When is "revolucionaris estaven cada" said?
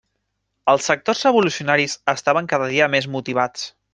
1.27-2.73